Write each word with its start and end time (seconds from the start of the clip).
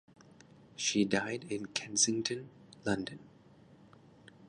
She 0.75 1.05
died 1.05 1.43
in 1.47 1.67
Kensington, 1.67 2.49
London. 2.83 3.19